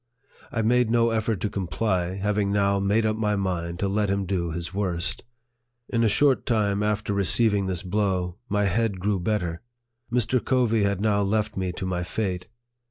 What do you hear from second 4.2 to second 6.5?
do his worst. In a short